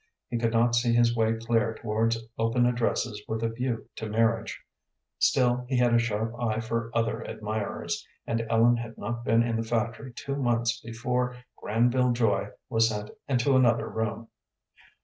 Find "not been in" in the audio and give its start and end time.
8.97-9.57